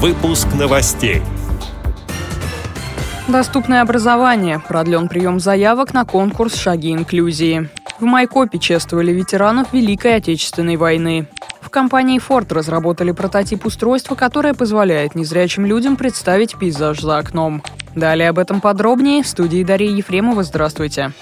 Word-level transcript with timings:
Выпуск 0.00 0.46
новостей. 0.56 1.22
Доступное 3.26 3.82
образование. 3.82 4.60
Продлен 4.60 5.08
прием 5.08 5.40
заявок 5.40 5.92
на 5.92 6.04
конкурс 6.04 6.54
«Шаги 6.54 6.92
инклюзии». 6.92 7.68
В 7.98 8.04
Майкопе 8.04 8.60
чествовали 8.60 9.10
ветеранов 9.10 9.72
Великой 9.72 10.14
Отечественной 10.14 10.76
войны. 10.76 11.26
В 11.60 11.68
компании 11.68 12.20
Ford 12.20 12.46
разработали 12.54 13.10
прототип 13.10 13.66
устройства, 13.66 14.14
которое 14.14 14.54
позволяет 14.54 15.16
незрячим 15.16 15.66
людям 15.66 15.96
представить 15.96 16.56
пейзаж 16.56 17.00
за 17.00 17.18
окном. 17.18 17.64
Далее 17.96 18.28
об 18.28 18.38
этом 18.38 18.60
подробнее 18.60 19.24
в 19.24 19.26
студии 19.26 19.64
Дарьи 19.64 19.96
Ефремова. 19.96 20.44
Здравствуйте. 20.44 21.12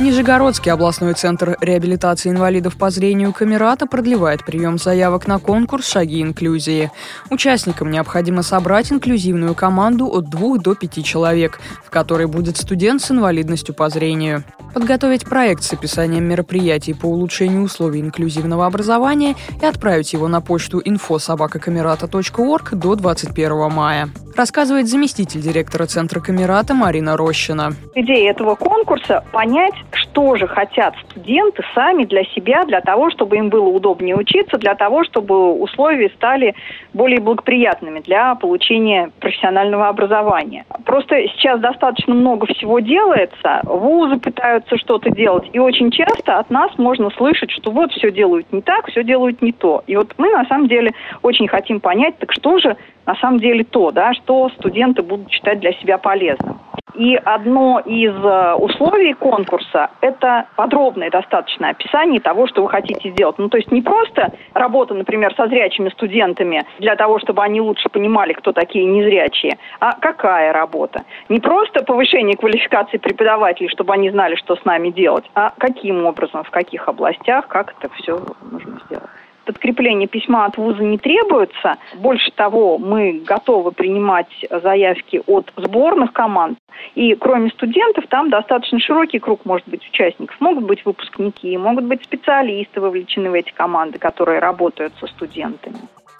Нижегородский 0.00 0.70
областной 0.70 1.14
центр 1.14 1.56
реабилитации 1.60 2.30
инвалидов 2.30 2.76
по 2.76 2.88
зрению 2.88 3.32
Камерата 3.32 3.84
продлевает 3.84 4.44
прием 4.44 4.78
заявок 4.78 5.26
на 5.26 5.40
конкурс 5.40 5.88
«Шаги 5.88 6.22
инклюзии». 6.22 6.92
Участникам 7.30 7.90
необходимо 7.90 8.42
собрать 8.42 8.92
инклюзивную 8.92 9.56
команду 9.56 10.06
от 10.06 10.30
двух 10.30 10.62
до 10.62 10.76
пяти 10.76 11.02
человек, 11.02 11.58
в 11.84 11.90
которой 11.90 12.28
будет 12.28 12.56
студент 12.56 13.02
с 13.02 13.10
инвалидностью 13.10 13.74
по 13.74 13.88
зрению. 13.88 14.44
Подготовить 14.78 15.28
проект 15.28 15.64
с 15.64 15.72
описанием 15.72 16.22
мероприятий 16.22 16.94
по 16.94 17.06
улучшению 17.06 17.62
условий 17.62 18.00
инклюзивного 18.00 18.64
образования 18.64 19.34
и 19.60 19.66
отправить 19.66 20.12
его 20.12 20.28
на 20.28 20.40
почту 20.40 20.80
info.sobakacamerata.org 20.80 22.76
до 22.76 22.94
21 22.94 23.72
мая 23.72 24.08
рассказывает 24.38 24.86
заместитель 24.86 25.40
директора 25.40 25.86
Центра 25.86 26.20
Камерата 26.20 26.72
Марина 26.72 27.16
Рощина. 27.16 27.72
Идея 27.96 28.30
этого 28.30 28.54
конкурса– 28.54 29.24
понять, 29.32 29.74
что 29.90 30.36
же 30.36 30.46
хотят 30.46 30.94
студенты 31.10 31.64
сами 31.74 32.04
для 32.04 32.22
себя, 32.24 32.64
для 32.64 32.80
того, 32.80 33.10
чтобы 33.10 33.36
им 33.36 33.48
было 33.50 33.66
удобнее 33.68 34.14
учиться, 34.14 34.56
для 34.56 34.76
того, 34.76 35.02
чтобы 35.02 35.52
условия 35.52 36.08
стали 36.10 36.54
более 36.94 37.20
благоприятными 37.20 37.98
для 37.98 38.36
получения 38.36 39.10
профессионального 39.18 39.88
образования. 39.88 40.64
Просто 40.84 41.16
сейчас 41.34 41.60
достаточно 41.60 42.14
много 42.14 42.46
всего 42.46 42.78
делается, 42.78 43.60
вузы 43.64 44.18
пытаются 44.20 44.67
что-то 44.76 45.10
делать, 45.10 45.48
и 45.52 45.58
очень 45.58 45.90
часто 45.90 46.38
от 46.38 46.50
нас 46.50 46.70
можно 46.76 47.10
слышать, 47.10 47.50
что 47.50 47.70
вот 47.70 47.92
все 47.92 48.10
делают 48.10 48.52
не 48.52 48.60
так, 48.60 48.88
все 48.88 49.02
делают 49.02 49.40
не 49.40 49.52
то. 49.52 49.82
И 49.86 49.96
вот 49.96 50.14
мы 50.18 50.30
на 50.30 50.44
самом 50.44 50.68
деле 50.68 50.92
очень 51.22 51.48
хотим 51.48 51.80
понять, 51.80 52.18
так 52.18 52.32
что 52.32 52.58
же 52.58 52.76
на 53.06 53.14
самом 53.16 53.40
деле 53.40 53.64
то, 53.64 53.90
да, 53.90 54.12
что 54.14 54.50
студенты 54.50 55.02
будут 55.02 55.30
считать 55.30 55.60
для 55.60 55.72
себя 55.74 55.98
полезным. 55.98 56.58
И 56.94 57.14
одно 57.16 57.80
из 57.80 58.14
э, 58.14 58.54
условий 58.54 59.14
конкурса– 59.14 59.90
это 60.00 60.46
подробное 60.56 61.10
достаточно 61.10 61.70
описание 61.70 62.20
того, 62.20 62.46
что 62.46 62.62
вы 62.62 62.68
хотите 62.68 63.10
сделать. 63.10 63.38
Ну, 63.38 63.48
то 63.48 63.56
есть 63.56 63.70
не 63.70 63.82
просто 63.82 64.32
работа, 64.54 64.94
например, 64.94 65.34
со 65.34 65.46
зрячими 65.48 65.90
студентами 65.90 66.64
для 66.78 66.96
того, 66.96 67.18
чтобы 67.18 67.42
они 67.42 67.60
лучше 67.60 67.88
понимали, 67.88 68.32
кто 68.32 68.52
такие 68.52 68.84
незрячие, 68.84 69.58
а 69.80 69.92
какая 69.92 70.52
работа. 70.52 71.04
Не 71.28 71.40
просто 71.40 71.84
повышение 71.84 72.36
квалификации 72.36 72.98
преподавателей, 72.98 73.68
чтобы 73.68 73.92
они 73.92 74.10
знали, 74.10 74.34
что 74.36 74.56
с 74.56 74.64
нами 74.64 74.90
делать, 74.90 75.24
а 75.34 75.52
каким 75.58 76.04
образом, 76.04 76.44
в 76.44 76.50
каких 76.50 76.88
областях, 76.88 77.48
как 77.48 77.74
это 77.78 77.92
все 77.94 78.20
нужно 78.50 78.80
сделать 78.86 79.17
подкрепление 79.48 80.06
письма 80.06 80.44
от 80.44 80.58
вуза 80.58 80.82
не 80.82 80.98
требуется. 80.98 81.78
Больше 81.94 82.30
того, 82.32 82.76
мы 82.76 83.22
готовы 83.24 83.72
принимать 83.72 84.28
заявки 84.50 85.22
от 85.26 85.50
сборных 85.56 86.12
команд. 86.12 86.58
И 86.94 87.14
кроме 87.14 87.48
студентов, 87.50 88.04
там 88.08 88.28
достаточно 88.28 88.78
широкий 88.78 89.18
круг 89.18 89.46
может 89.46 89.66
быть 89.66 89.88
участников. 89.88 90.36
Могут 90.38 90.64
быть 90.64 90.84
выпускники, 90.84 91.56
могут 91.56 91.84
быть 91.86 92.04
специалисты 92.04 92.82
вовлечены 92.82 93.30
в 93.30 93.34
эти 93.34 93.50
команды, 93.52 93.98
которые 93.98 94.38
работают 94.38 94.92
со 95.00 95.06
студентами. 95.06 95.78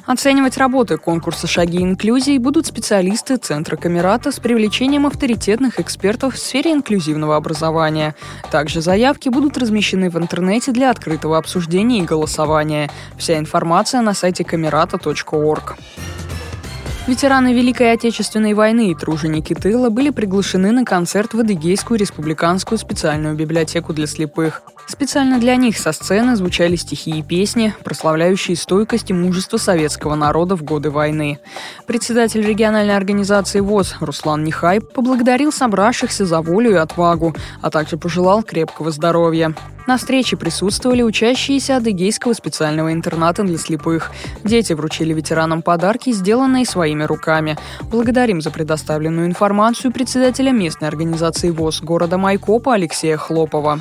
Оценивать 0.08 0.56
работы 0.56 0.96
конкурса 0.96 1.46
«Шаги 1.46 1.82
инклюзии» 1.82 2.38
будут 2.38 2.64
специалисты 2.64 3.36
Центра 3.36 3.76
Камерата 3.76 4.32
с 4.32 4.40
привлечением 4.40 5.06
авторитетных 5.06 5.78
экспертов 5.80 6.34
в 6.34 6.38
сфере 6.38 6.72
инклюзивного 6.72 7.36
образования. 7.36 8.14
Также 8.50 8.80
заявки 8.80 9.28
будут 9.28 9.58
размещены 9.58 10.08
в 10.08 10.16
интернете 10.16 10.72
для 10.72 10.90
открытого 10.90 11.36
обсуждения 11.36 11.98
и 11.98 12.06
голосования. 12.06 12.88
Вся 13.18 13.36
информация 13.36 14.00
на 14.00 14.14
сайте 14.14 14.44
камерата.орг. 14.44 15.76
Ветераны 17.06 17.52
Великой 17.52 17.92
Отечественной 17.92 18.54
войны 18.54 18.90
и 18.90 18.94
труженики 18.94 19.52
тыла 19.52 19.90
были 19.90 20.08
приглашены 20.08 20.72
на 20.72 20.86
концерт 20.86 21.34
в 21.34 21.40
Адыгейскую 21.40 21.98
республиканскую 21.98 22.78
специальную 22.78 23.34
библиотеку 23.34 23.92
для 23.92 24.06
слепых. 24.06 24.62
Специально 24.88 25.38
для 25.38 25.56
них 25.56 25.76
со 25.76 25.92
сцены 25.92 26.34
звучали 26.34 26.74
стихи 26.74 27.18
и 27.18 27.22
песни, 27.22 27.74
прославляющие 27.84 28.56
стойкость 28.56 29.10
и 29.10 29.12
мужество 29.12 29.58
советского 29.58 30.14
народа 30.14 30.56
в 30.56 30.62
годы 30.62 30.90
войны. 30.90 31.40
Председатель 31.86 32.40
региональной 32.40 32.96
организации 32.96 33.60
ВОЗ 33.60 33.96
Руслан 34.00 34.44
Нехай 34.44 34.80
поблагодарил 34.80 35.52
собравшихся 35.52 36.24
за 36.24 36.40
волю 36.40 36.70
и 36.70 36.76
отвагу, 36.76 37.36
а 37.60 37.70
также 37.70 37.98
пожелал 37.98 38.42
крепкого 38.42 38.90
здоровья. 38.90 39.54
На 39.86 39.98
встрече 39.98 40.38
присутствовали 40.38 41.02
учащиеся 41.02 41.76
Адыгейского 41.76 42.32
специального 42.32 42.90
интерната 42.90 43.42
для 43.42 43.58
слепых. 43.58 44.10
Дети 44.42 44.72
вручили 44.72 45.12
ветеранам 45.12 45.60
подарки, 45.60 46.12
сделанные 46.12 46.64
своими 46.64 47.04
руками. 47.04 47.58
Благодарим 47.90 48.40
за 48.40 48.50
предоставленную 48.50 49.26
информацию 49.26 49.92
председателя 49.92 50.50
местной 50.50 50.88
организации 50.88 51.50
ВОЗ 51.50 51.82
города 51.82 52.16
Майкопа 52.16 52.72
Алексея 52.74 53.18
Хлопова 53.18 53.80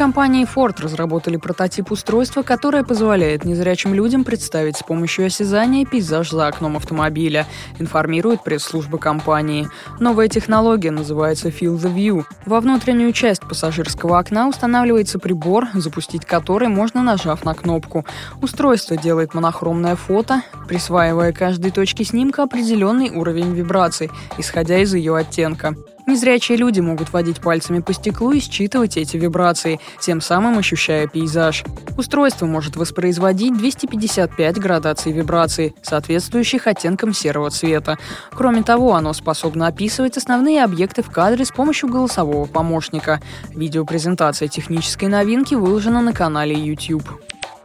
компании 0.00 0.46
Ford 0.46 0.80
разработали 0.80 1.36
прототип 1.36 1.92
устройства, 1.92 2.40
которое 2.40 2.84
позволяет 2.84 3.44
незрячим 3.44 3.92
людям 3.92 4.24
представить 4.24 4.78
с 4.78 4.82
помощью 4.82 5.26
осязания 5.26 5.84
пейзаж 5.84 6.30
за 6.30 6.46
окном 6.46 6.78
автомобиля, 6.78 7.46
информирует 7.78 8.42
пресс-служба 8.42 8.96
компании. 8.96 9.68
Новая 9.98 10.28
технология 10.28 10.90
называется 10.90 11.48
Feel 11.48 11.76
the 11.76 11.94
View. 11.94 12.24
Во 12.46 12.60
внутреннюю 12.60 13.12
часть 13.12 13.42
пассажирского 13.42 14.18
окна 14.18 14.48
устанавливается 14.48 15.18
прибор, 15.18 15.66
запустить 15.74 16.24
который 16.24 16.68
можно 16.68 17.02
нажав 17.02 17.44
на 17.44 17.52
кнопку. 17.52 18.06
Устройство 18.40 18.96
делает 18.96 19.34
монохромное 19.34 19.96
фото, 19.96 20.40
присваивая 20.66 21.34
каждой 21.34 21.72
точке 21.72 22.04
снимка 22.04 22.44
определенный 22.44 23.10
уровень 23.10 23.52
вибраций, 23.52 24.10
исходя 24.38 24.78
из 24.78 24.94
ее 24.94 25.14
оттенка. 25.14 25.74
Незрячие 26.06 26.58
люди 26.58 26.80
могут 26.80 27.12
водить 27.12 27.40
пальцами 27.40 27.80
по 27.80 27.92
стеклу 27.92 28.32
и 28.32 28.40
считывать 28.40 28.96
эти 28.96 29.16
вибрации, 29.16 29.80
тем 30.00 30.20
самым 30.20 30.58
ощущая 30.58 31.06
пейзаж. 31.06 31.64
Устройство 31.96 32.46
может 32.46 32.76
воспроизводить 32.76 33.56
255 33.56 34.58
градаций 34.58 35.12
вибраций, 35.12 35.74
соответствующих 35.82 36.66
оттенкам 36.66 37.12
серого 37.12 37.50
цвета. 37.50 37.98
Кроме 38.32 38.62
того, 38.62 38.94
оно 38.94 39.12
способно 39.12 39.66
описывать 39.66 40.16
основные 40.16 40.64
объекты 40.64 41.02
в 41.02 41.10
кадре 41.10 41.44
с 41.44 41.50
помощью 41.50 41.88
голосового 41.88 42.46
помощника. 42.46 43.20
Видеопрезентация 43.54 44.48
технической 44.48 45.08
новинки 45.08 45.54
выложена 45.54 46.00
на 46.00 46.12
канале 46.12 46.54
YouTube. 46.54 47.08